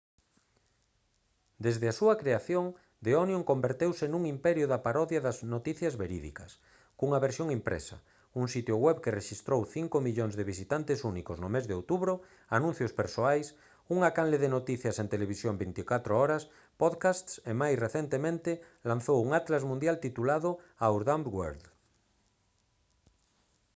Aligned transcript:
desde 1.65 1.85
a 1.89 1.97
súa 1.99 2.15
creación 2.21 2.65
the 3.05 3.13
onion 3.23 3.43
converteuse 3.51 4.05
nun 4.09 4.23
imperio 4.35 4.65
da 4.69 4.83
parodia 4.87 5.23
das 5.27 5.37
noticias 5.53 5.93
verídicas 6.03 6.51
cunha 6.97 7.23
versión 7.25 7.47
impresa 7.57 7.97
un 8.41 8.45
sitio 8.53 8.75
web 8.85 8.97
que 9.03 9.15
rexistrou 9.19 9.59
5 9.75 9.95
000 10.01 10.19
000 10.19 10.39
de 10.39 10.47
visitantes 10.53 10.99
únicos 11.11 11.37
no 11.43 11.49
mes 11.55 11.65
de 11.67 11.75
outubro 11.79 12.13
anuncios 12.57 12.95
persoais 13.01 13.47
unha 13.95 14.09
canle 14.17 14.37
de 14.43 14.49
noticias 14.57 14.95
en 15.01 15.07
televisión 15.13 15.53
24 15.63 16.13
horas 16.21 16.43
podcasts 16.81 17.33
e 17.49 17.53
máis 17.61 17.75
recentemente 17.85 18.51
lanzou 18.89 19.17
un 19.25 19.29
atlas 19.39 19.63
mundial 19.69 19.95
titulado 20.05 20.49
«our 20.87 21.01
dumb 21.09 21.27
world» 21.35 21.65